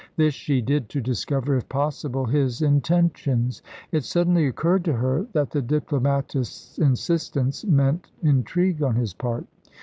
This 0.15 0.33
she 0.33 0.61
did 0.61 0.89
to 0.89 0.99
discover, 0.99 1.55
if 1.57 1.69
possible, 1.69 2.25
his 2.25 2.63
intentions. 2.63 3.61
It 3.91 4.03
suddenly 4.03 4.47
occurred 4.47 4.83
to 4.85 4.93
her, 4.93 5.27
that 5.33 5.51
the 5.51 5.61
diplomatist's 5.61 6.79
insistence 6.79 7.63
meant 7.65 8.09
intrigue 8.23 8.81
on 8.81 8.95
his 8.95 9.13
part. 9.13 9.45